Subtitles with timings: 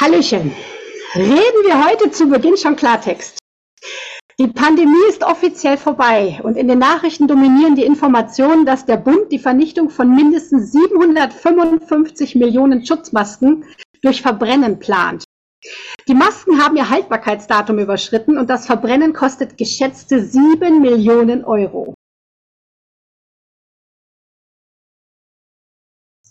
[0.00, 0.54] Hallöchen.
[1.14, 3.38] Reden wir heute zu Beginn schon Klartext.
[4.38, 9.30] Die Pandemie ist offiziell vorbei und in den Nachrichten dominieren die Informationen, dass der Bund
[9.30, 13.66] die Vernichtung von mindestens 755 Millionen Schutzmasken
[14.00, 15.24] durch Verbrennen plant.
[16.08, 21.92] Die Masken haben ihr Haltbarkeitsdatum überschritten und das Verbrennen kostet geschätzte 7 Millionen Euro.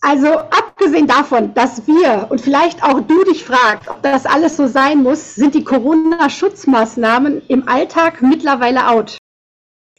[0.02, 4.68] Also abgesehen davon, dass wir und vielleicht auch du dich fragst, ob das alles so
[4.68, 9.18] sein muss, sind die Corona-Schutzmaßnahmen im Alltag mittlerweile out.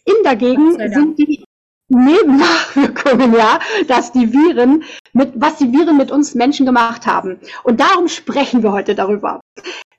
[0.06, 1.45] In dagegen sind die
[1.89, 7.41] Nebennachwirkungen, ja, dass die Viren mit, was die Viren mit uns Menschen gemacht haben.
[7.65, 9.41] Und darum sprechen wir heute darüber.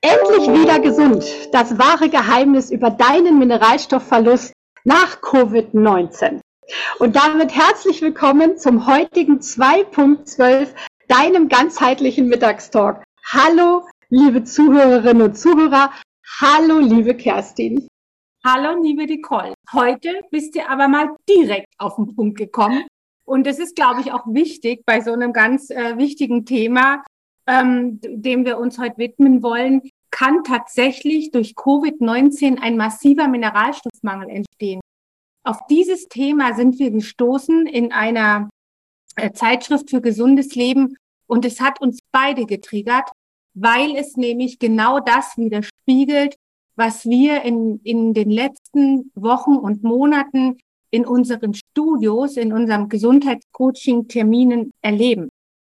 [0.00, 1.24] Endlich wieder gesund.
[1.52, 4.52] Das wahre Geheimnis über deinen Mineralstoffverlust
[4.84, 6.40] nach Covid-19.
[6.98, 10.68] Und damit herzlich willkommen zum heutigen 2.12,
[11.08, 13.02] deinem ganzheitlichen Mittagstalk.
[13.32, 15.90] Hallo, liebe Zuhörerinnen und Zuhörer.
[16.40, 17.88] Hallo, liebe Kerstin.
[18.44, 19.54] Hallo, liebe Nicole.
[19.72, 22.86] Heute bist du aber mal direkt auf den Punkt gekommen.
[23.24, 27.02] Und das ist, glaube ich, auch wichtig bei so einem ganz äh, wichtigen Thema,
[27.46, 34.81] ähm, dem wir uns heute widmen wollen, kann tatsächlich durch Covid-19 ein massiver Mineralstoffmangel entstehen.
[35.44, 38.48] Auf dieses Thema sind wir gestoßen in einer
[39.16, 43.10] äh, Zeitschrift für gesundes Leben und es hat uns beide getriggert,
[43.54, 46.36] weil es nämlich genau das widerspiegelt,
[46.76, 50.58] was wir in, in den letzten Wochen und Monaten
[50.90, 55.28] in unseren Studios, in unserem Gesundheitscoaching-Terminen erleben.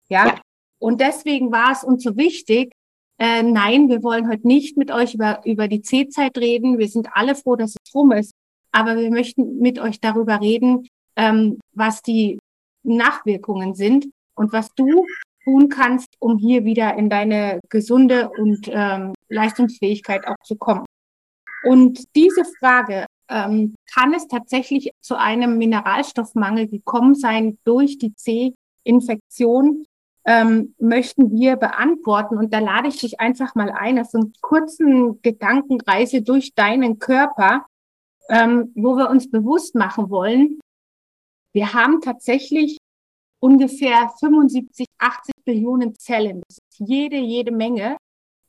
[0.08, 0.26] Ja?
[0.26, 0.40] ja?
[0.78, 2.72] Und deswegen war es uns so wichtig,
[3.18, 6.78] äh, nein, wir wollen heute nicht mit euch über, über die C-Zeit reden.
[6.78, 8.32] Wir sind alle froh, dass es rum ist
[8.72, 12.38] aber wir möchten mit euch darüber reden, ähm, was die
[12.82, 15.06] Nachwirkungen sind und was du
[15.44, 20.84] tun kannst, um hier wieder in deine gesunde und ähm, Leistungsfähigkeit auch zu kommen.
[21.64, 29.84] Und diese Frage, ähm, kann es tatsächlich zu einem Mineralstoffmangel gekommen sein durch die C-Infektion,
[30.24, 32.36] ähm, möchten wir beantworten.
[32.36, 36.98] Und da lade ich dich einfach mal ein auf so einen kurzen Gedankenreise durch deinen
[36.98, 37.66] Körper,
[38.28, 40.60] ähm, wo wir uns bewusst machen wollen,
[41.52, 42.78] wir haben tatsächlich
[43.40, 46.42] ungefähr 75, 80 Billionen Zellen.
[46.48, 47.96] Das ist jede, jede Menge,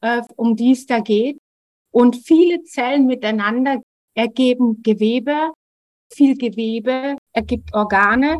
[0.01, 1.37] äh, um die es da geht.
[1.91, 3.81] Und viele Zellen miteinander
[4.15, 5.51] ergeben Gewebe.
[6.13, 8.37] Viel Gewebe ergibt Organe.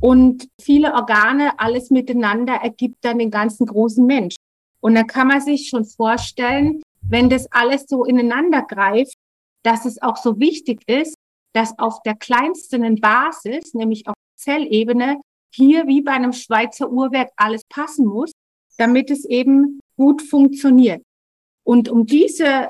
[0.00, 4.36] Und viele Organe, alles miteinander ergibt dann den ganzen großen Mensch.
[4.80, 9.14] Und dann kann man sich schon vorstellen, wenn das alles so ineinander greift,
[9.62, 11.14] dass es auch so wichtig ist,
[11.52, 15.20] dass auf der kleinsten Basis, nämlich auf Zellebene,
[15.52, 18.30] hier wie bei einem Schweizer Uhrwerk alles passen muss,
[18.78, 21.02] damit es eben gut funktioniert.
[21.64, 22.68] Und um diese,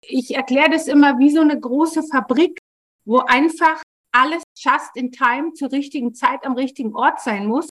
[0.00, 2.58] ich erkläre das immer wie so eine große Fabrik,
[3.04, 7.68] wo einfach alles just in time zur richtigen Zeit am richtigen Ort sein muss,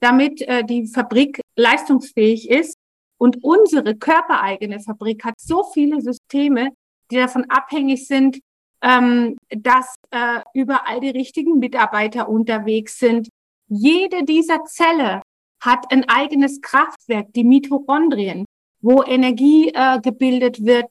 [0.00, 2.74] damit äh, die Fabrik leistungsfähig ist.
[3.16, 6.70] Und unsere körpereigene Fabrik hat so viele Systeme,
[7.14, 8.40] die davon abhängig sind,
[8.82, 13.28] ähm, dass äh, überall die richtigen Mitarbeiter unterwegs sind.
[13.68, 15.22] Jede dieser Zelle
[15.62, 18.44] hat ein eigenes Kraftwerk, die Mitochondrien,
[18.82, 20.86] wo Energie äh, gebildet wird.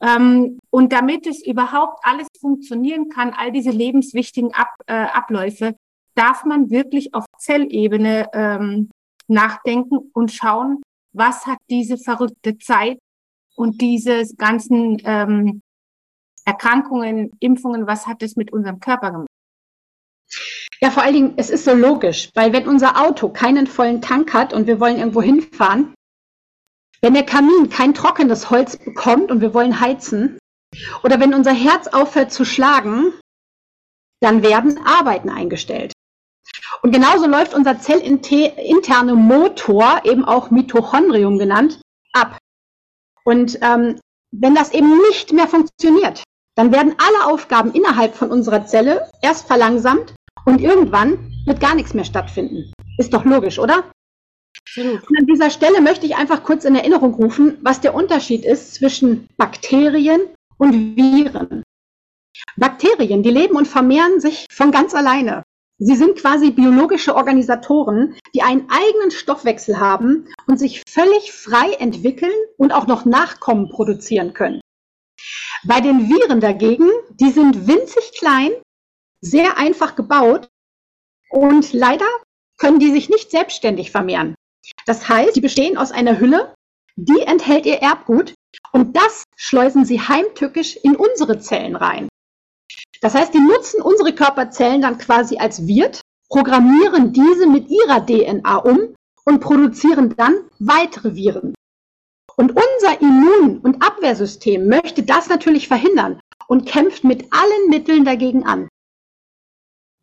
[0.00, 5.76] Ähm, und damit es überhaupt alles funktionieren kann, all diese lebenswichtigen Ab, äh, Abläufe,
[6.14, 8.90] darf man wirklich auf Zellebene ähm,
[9.28, 10.82] nachdenken und schauen,
[11.12, 12.98] was hat diese verrückte Zeit
[13.54, 15.62] und diese ganzen ähm,
[16.46, 19.28] Erkrankungen, Impfungen, was hat es mit unserem Körper gemacht?
[20.80, 24.32] Ja, vor allen Dingen, es ist so logisch, weil wenn unser Auto keinen vollen Tank
[24.32, 25.94] hat und wir wollen irgendwo hinfahren,
[27.00, 30.38] wenn der Kamin kein trockenes Holz bekommt und wir wollen heizen,
[31.02, 33.12] oder wenn unser Herz aufhört zu schlagen,
[34.20, 35.92] dann werden Arbeiten eingestellt.
[36.82, 41.80] Und genauso läuft unser zellinterne Motor, eben auch Mitochondrium genannt,
[42.12, 42.38] ab.
[43.24, 43.98] Und ähm,
[44.30, 46.22] wenn das eben nicht mehr funktioniert,
[46.56, 50.14] dann werden alle Aufgaben innerhalb von unserer Zelle erst verlangsamt
[50.46, 52.72] und irgendwann wird gar nichts mehr stattfinden.
[52.98, 53.84] Ist doch logisch, oder?
[54.76, 58.74] Und an dieser Stelle möchte ich einfach kurz in Erinnerung rufen, was der Unterschied ist
[58.74, 60.22] zwischen Bakterien
[60.56, 61.62] und Viren.
[62.56, 65.42] Bakterien, die leben und vermehren sich von ganz alleine.
[65.78, 72.32] Sie sind quasi biologische Organisatoren, die einen eigenen Stoffwechsel haben und sich völlig frei entwickeln
[72.56, 74.60] und auch noch Nachkommen produzieren können.
[75.64, 78.52] Bei den Viren dagegen, die sind winzig klein,
[79.20, 80.48] sehr einfach gebaut
[81.30, 82.06] und leider
[82.58, 84.34] können die sich nicht selbstständig vermehren.
[84.86, 86.54] Das heißt, die bestehen aus einer Hülle,
[86.96, 88.34] die enthält ihr Erbgut
[88.72, 92.08] und das schleusen sie heimtückisch in unsere Zellen rein.
[93.00, 98.56] Das heißt, die nutzen unsere Körperzellen dann quasi als Wirt, programmieren diese mit ihrer DNA
[98.56, 101.54] um und produzieren dann weitere Viren.
[102.36, 108.44] Und unser Immun- und Abwehrsystem möchte das natürlich verhindern und kämpft mit allen Mitteln dagegen
[108.44, 108.68] an.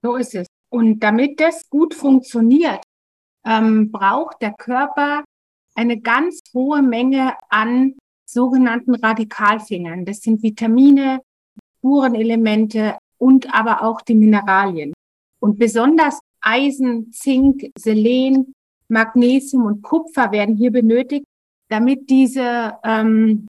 [0.02, 0.48] So ist es.
[0.70, 2.82] Und damit das gut funktioniert,
[3.46, 5.24] ähm, braucht der Körper
[5.76, 7.96] eine ganz hohe Menge an
[8.26, 10.06] sogenannten Radikalfingern.
[10.06, 11.22] Das sind Vitamine,
[11.78, 14.94] Spurenelemente und aber auch die Mineralien.
[15.40, 18.54] Und besonders Eisen, Zink, Selen,
[18.88, 21.26] Magnesium und Kupfer werden hier benötigt,
[21.74, 23.48] damit diese ähm,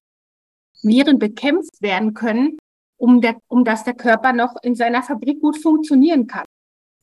[0.82, 2.56] Viren bekämpft werden können,
[2.97, 6.47] um, der, um dass der Körper noch in seiner Fabrik gut funktionieren kann.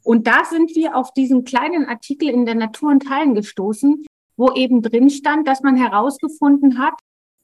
[0.03, 4.03] Und da sind wir auf diesen kleinen Artikel in der Natur und Teilen gestoßen,
[4.35, 6.95] wo eben drin stand, dass man herausgefunden hat,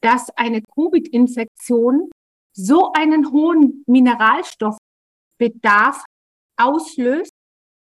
[0.02, 2.10] dass eine Covid-Infektion
[2.54, 6.04] so einen hohen Mineralstoffbedarf
[6.60, 7.32] auslöst,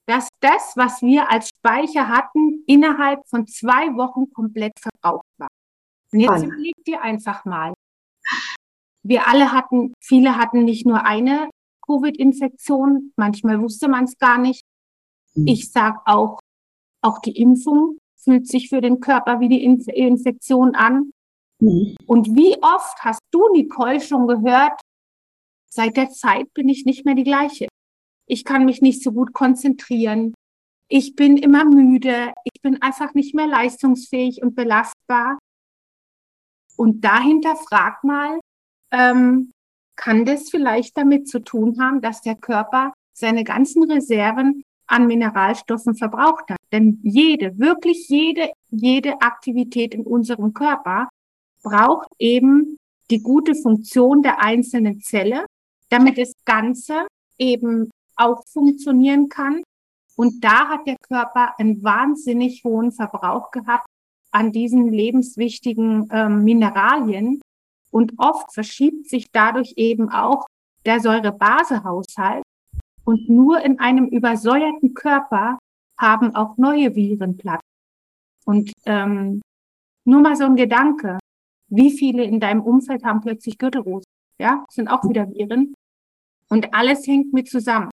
[0.06, 5.48] dass das, was wir als Speicher hatten, innerhalb von zwei Wochen komplett verbraucht war.
[6.12, 7.74] Und jetzt überleg dir einfach mal.
[9.02, 11.48] Wir alle hatten, viele hatten nicht nur eine
[11.86, 14.62] Covid-Infektion, manchmal wusste man es gar nicht.
[15.34, 15.46] Mhm.
[15.46, 16.40] Ich sag auch,
[17.02, 21.10] auch die Impfung fühlt sich für den Körper wie die Inf Infektion an.
[21.60, 21.94] Mhm.
[22.06, 24.80] Und wie oft hast du, Nicole, schon gehört,
[25.70, 27.68] seit der Zeit bin ich nicht mehr die gleiche.
[28.28, 30.34] Ich kann mich nicht so gut konzentrieren.
[30.88, 32.32] Ich bin immer müde.
[32.44, 35.38] Ich bin einfach nicht mehr leistungsfähig und belastbar.
[36.76, 38.38] Und dahinter frag mal,
[38.90, 39.52] ähm,
[39.96, 45.96] kann das vielleicht damit zu tun haben, dass der Körper seine ganzen Reserven an Mineralstoffen
[45.96, 46.58] verbraucht hat?
[46.70, 51.08] Denn jede, wirklich jede, jede Aktivität in unserem Körper
[51.62, 52.76] braucht eben
[53.10, 55.46] die gute Funktion der einzelnen Zelle,
[55.88, 57.06] damit das Ganze
[57.38, 59.62] eben auch funktionieren kann.
[60.16, 63.85] Und da hat der Körper einen wahnsinnig hohen Verbrauch gehabt
[64.36, 67.40] an diesen lebenswichtigen ähm, Mineralien.
[67.90, 70.44] Und oft verschiebt sich dadurch eben auch
[70.84, 72.42] der Säurebasehaushalt.
[73.06, 75.58] Und nur in einem übersäuerten Körper
[75.98, 77.62] haben auch neue Viren Platz.
[78.44, 79.40] Und ähm,
[80.04, 81.18] nur mal so ein Gedanke.
[81.68, 84.04] Wie viele in deinem Umfeld haben plötzlich Gürtelrose?
[84.38, 85.72] Ja, sind auch wieder Viren.
[86.50, 87.90] Und alles hängt mit zusammen.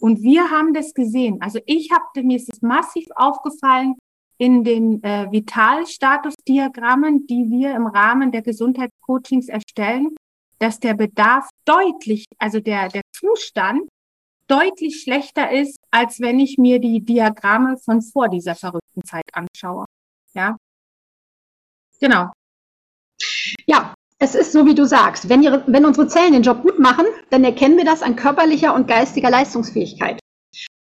[0.00, 1.40] Und wir haben das gesehen.
[1.40, 3.94] Also ich habe, mir ist es massiv aufgefallen
[4.38, 10.14] in den äh, Vitalstatusdiagrammen, die wir im Rahmen der Gesundheitscoachings erstellen,
[10.58, 13.88] dass der Bedarf deutlich, also der, der Zustand
[14.48, 19.84] deutlich schlechter ist, als wenn ich mir die Diagramme von vor dieser verrückten Zeit anschaue.
[20.34, 20.56] Ja.
[22.00, 22.30] Genau.
[23.66, 25.28] Ja, es ist so, wie du sagst.
[25.28, 28.74] Wenn, ihre, wenn unsere Zellen den Job gut machen, dann erkennen wir das an körperlicher
[28.74, 30.20] und geistiger Leistungsfähigkeit.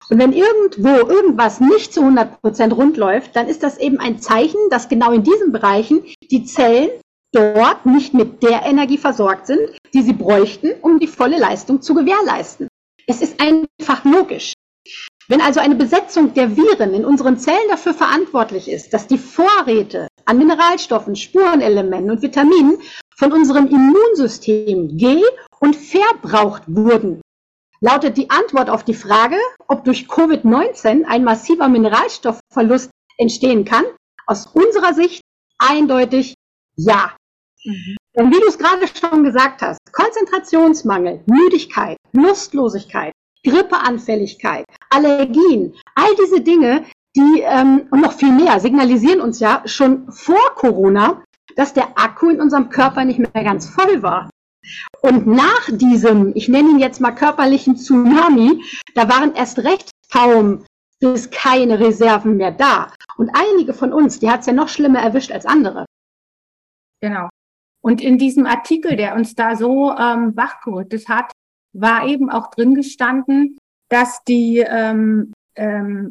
[0.09, 4.59] Und wenn irgendwo irgendwas nicht zu 100% rund läuft, dann ist das eben ein Zeichen,
[4.69, 6.89] dass genau in diesen Bereichen die Zellen
[7.31, 9.61] dort nicht mit der Energie versorgt sind,
[9.93, 12.67] die sie bräuchten, um die volle Leistung zu gewährleisten.
[13.07, 14.53] Es ist einfach logisch.
[15.27, 20.07] Wenn also eine Besetzung der Viren in unseren Zellen dafür verantwortlich ist, dass die Vorräte
[20.25, 22.77] an Mineralstoffen, Spurenelementen und Vitaminen
[23.17, 25.23] von unserem Immunsystem ge-
[25.59, 27.21] und verbraucht wurden,
[27.83, 29.35] lautet die Antwort auf die Frage,
[29.67, 33.83] ob durch Covid-19 ein massiver Mineralstoffverlust entstehen kann,
[34.25, 35.21] aus unserer Sicht
[35.59, 36.33] eindeutig
[36.77, 37.11] ja.
[37.65, 37.97] Mhm.
[38.15, 43.11] Denn wie du es gerade schon gesagt hast, Konzentrationsmangel, Müdigkeit, Lustlosigkeit,
[43.45, 46.85] Grippeanfälligkeit, Allergien, all diese Dinge,
[47.17, 51.21] die ähm, und noch viel mehr signalisieren uns ja schon vor Corona,
[51.57, 54.29] dass der Akku in unserem Körper nicht mehr ganz voll war.
[55.01, 58.63] Und nach diesem, ich nenne ihn jetzt mal körperlichen Tsunami,
[58.95, 60.65] da waren erst recht kaum
[60.99, 62.93] bis keine Reserven mehr da.
[63.17, 65.85] Und einige von uns, die hat es ja noch schlimmer erwischt als andere.
[67.01, 67.27] Genau.
[67.81, 71.31] Und in diesem Artikel, der uns da so ähm, wachgerüttet hat,
[71.73, 73.57] war eben auch drin gestanden,
[73.89, 76.09] dass die ähm, ähm,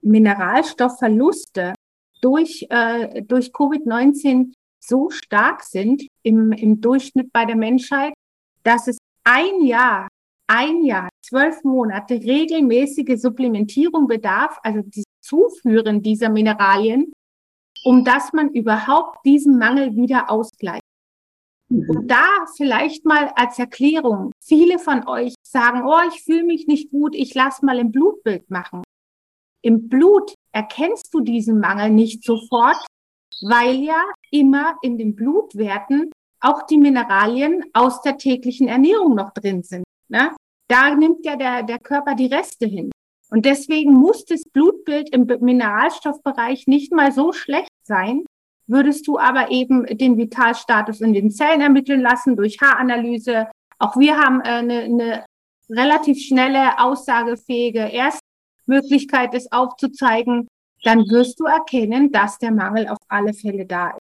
[0.00, 1.74] Mineralstoffverluste
[2.22, 8.12] durch, äh, durch Covid-19 so stark sind im, im Durchschnitt bei der Menschheit,
[8.62, 10.08] dass es ein Jahr,
[10.46, 17.12] ein Jahr, zwölf Monate regelmäßige Supplementierung bedarf, also das Zuführen dieser Mineralien,
[17.84, 20.82] um dass man überhaupt diesen Mangel wieder ausgleicht.
[21.70, 22.08] Und mhm.
[22.08, 22.24] da
[22.56, 27.34] vielleicht mal als Erklärung, viele von euch sagen, oh, ich fühle mich nicht gut, ich
[27.34, 28.82] lass mal ein Blutbild machen.
[29.62, 32.84] Im Blut erkennst du diesen Mangel nicht sofort,
[33.42, 36.10] weil ja immer in den Blutwerten
[36.40, 39.84] auch die Mineralien aus der täglichen Ernährung noch drin sind.
[40.08, 40.34] Ne?
[40.68, 42.90] Da nimmt ja der, der Körper die Reste hin.
[43.30, 48.24] Und deswegen muss das Blutbild im Mineralstoffbereich nicht mal so schlecht sein,
[48.66, 53.48] würdest du aber eben den Vitalstatus in den Zellen ermitteln lassen durch Haaranalyse.
[53.78, 55.24] Auch wir haben eine, äh, eine
[55.68, 60.48] relativ schnelle, aussagefähige Erstmöglichkeit, es aufzuzeigen.
[60.82, 64.00] Dann wirst du erkennen, dass der Mangel auf alle Fälle da ist.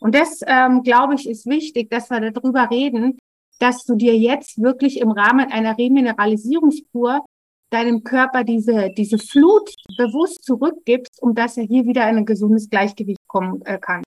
[0.00, 3.18] Und das, ähm, glaube ich, ist wichtig, dass wir darüber reden,
[3.58, 7.24] dass du dir jetzt wirklich im Rahmen einer Remineralisierungskur
[7.70, 12.68] deinem Körper diese, diese Flut bewusst zurückgibst, um dass er hier wieder in ein gesundes
[12.68, 14.02] Gleichgewicht kommen äh, kann.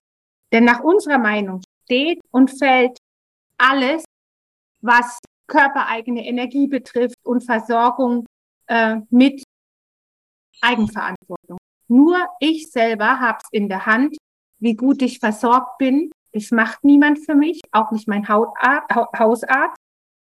[0.52, 2.96] Denn nach unserer Meinung steht und fällt
[3.58, 4.04] alles,
[4.80, 8.26] was körpereigene Energie betrifft und Versorgung
[8.68, 9.42] äh, mit
[10.60, 11.37] Eigenverantwortung.
[11.88, 14.16] Nur ich selber habe es in der Hand,
[14.60, 16.10] wie gut ich versorgt bin.
[16.32, 19.76] Das macht niemand für mich, auch nicht mein Hautarzt, Hausarzt.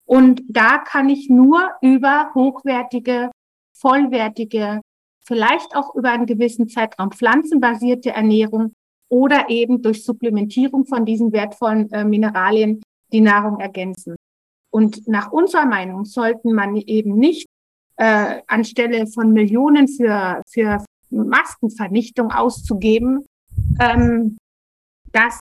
[0.06, 3.30] Und da kann ich nur über hochwertige,
[3.76, 4.80] vollwertige,
[5.24, 8.72] vielleicht auch über einen gewissen Zeitraum pflanzenbasierte Ernährung
[9.08, 14.16] oder eben durch Supplementierung von diesen wertvollen äh, Mineralien die Nahrung ergänzen.
[14.70, 17.46] Und nach unserer Meinung sollten man eben nicht
[17.96, 23.24] äh, anstelle von Millionen für, für Maskenvernichtung auszugeben,
[23.80, 24.36] ähm,
[25.12, 25.40] das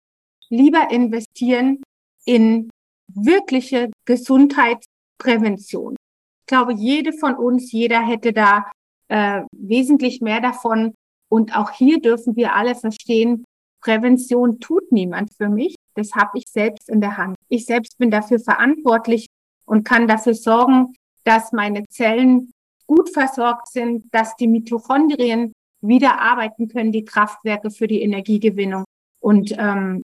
[0.49, 1.81] lieber investieren
[2.25, 2.69] in
[3.07, 5.95] wirkliche Gesundheitsprävention.
[6.41, 8.71] Ich glaube, jede von uns, jeder hätte da
[9.07, 10.93] äh, wesentlich mehr davon.
[11.29, 13.45] Und auch hier dürfen wir alle verstehen,
[13.81, 15.75] Prävention tut niemand für mich.
[15.95, 17.35] Das habe ich selbst in der Hand.
[17.49, 19.27] Ich selbst bin dafür verantwortlich
[19.65, 22.51] und kann dafür sorgen, dass meine Zellen
[22.88, 28.83] gut versorgt sind, dass die Mitochondrien wieder arbeiten können, die Kraftwerke für die Energiegewinnung.
[29.21, 30.03] Und ähm,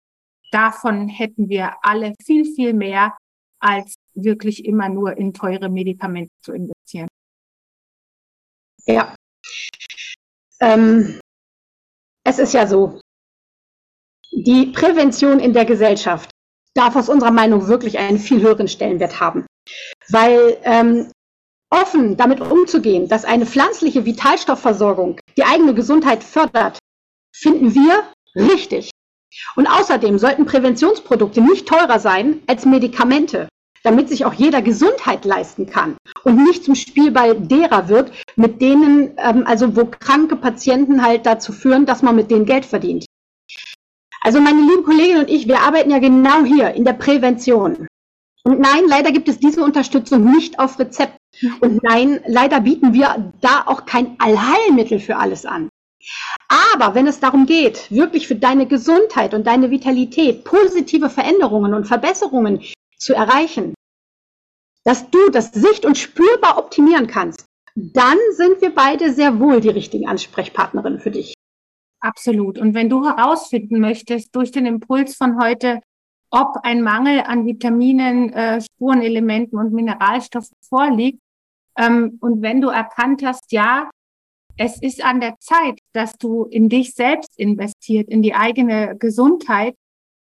[0.51, 3.17] davon hätten wir alle viel, viel mehr,
[3.59, 7.07] als wirklich immer nur in teure Medikamente zu investieren.
[8.85, 9.15] Ja.
[10.59, 11.19] Ähm,
[12.23, 12.99] es ist ja so,
[14.31, 16.29] die Prävention in der Gesellschaft
[16.73, 19.45] darf aus unserer Meinung wirklich einen viel höheren Stellenwert haben.
[20.09, 21.11] Weil ähm,
[21.69, 26.79] offen damit umzugehen, dass eine pflanzliche Vitalstoffversorgung die eigene Gesundheit fördert,
[27.33, 28.03] finden wir
[28.35, 28.91] richtig.
[29.55, 33.49] Und außerdem sollten Präventionsprodukte nicht teurer sein als Medikamente,
[33.83, 39.13] damit sich auch jeder Gesundheit leisten kann und nicht zum Spielball derer wird, mit denen,
[39.17, 43.05] ähm, also wo kranke Patienten halt dazu führen, dass man mit denen Geld verdient.
[44.21, 47.87] Also meine lieben Kolleginnen und ich, wir arbeiten ja genau hier in der Prävention.
[48.43, 51.17] Und nein, leider gibt es diese Unterstützung nicht auf Rezept.
[51.61, 55.69] Und nein, leider bieten wir da auch kein Allheilmittel für alles an.
[56.47, 61.85] Aber wenn es darum geht, wirklich für deine Gesundheit und deine Vitalität positive Veränderungen und
[61.85, 62.61] Verbesserungen
[62.97, 63.73] zu erreichen,
[64.83, 69.69] dass du das sicht- und spürbar optimieren kannst, dann sind wir beide sehr wohl die
[69.69, 71.33] richtigen Ansprechpartnerinnen für dich.
[71.99, 72.57] Absolut.
[72.57, 75.81] Und wenn du herausfinden möchtest durch den Impuls von heute,
[76.31, 81.19] ob ein Mangel an Vitaminen, äh, Spurenelementen und Mineralstoffen vorliegt,
[81.77, 83.89] ähm, und wenn du erkannt hast, ja,
[84.57, 89.75] es ist an der Zeit, dass du in dich selbst investiert, in die eigene Gesundheit,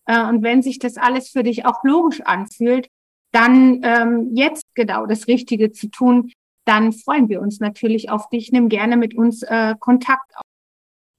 [0.06, 2.88] äh, und wenn sich das alles für dich auch logisch anfühlt,
[3.32, 6.30] dann ähm, jetzt genau das Richtige zu tun,
[6.66, 8.52] dann freuen wir uns natürlich auf dich.
[8.52, 10.42] Nimm gerne mit uns äh, Kontakt auf.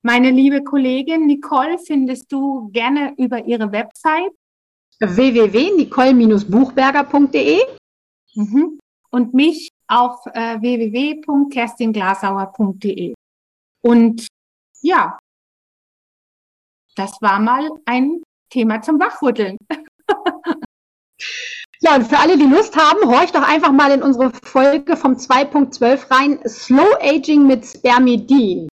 [0.01, 4.31] Meine liebe Kollegin Nicole findest du gerne über ihre Website
[4.99, 7.59] www.nicole-buchberger.de
[8.35, 8.79] mhm.
[9.09, 13.15] und mich auf äh, www.kerstinglasauer.de.
[13.81, 14.27] Und
[14.81, 15.17] ja,
[16.95, 19.57] das war mal ein Thema zum Wachrütteln.
[21.81, 25.13] Ja, und für alle, die Lust haben, horcht doch einfach mal in unsere Folge vom
[25.13, 28.67] 2.12 rein, Slow Aging mit Spermidin.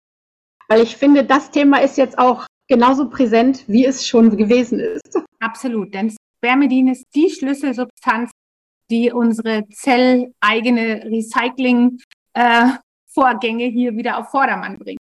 [0.69, 5.19] Weil ich finde, das Thema ist jetzt auch genauso präsent, wie es schon gewesen ist.
[5.41, 8.31] Absolut, denn Spermidin ist die Schlüsselsubstanz,
[8.91, 14.99] die unsere zelleigene Recycling-Vorgänge äh, hier wieder auf Vordermann bringt.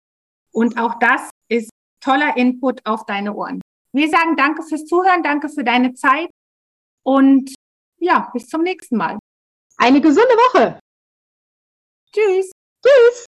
[0.52, 3.60] Und auch das ist toller Input auf deine Ohren.
[3.92, 6.28] Wir sagen danke fürs Zuhören, danke für deine Zeit
[7.04, 7.54] und
[7.98, 9.18] ja, bis zum nächsten Mal.
[9.76, 10.80] Eine gesunde Woche.
[12.12, 12.50] Tschüss.
[12.84, 13.26] Tschüss.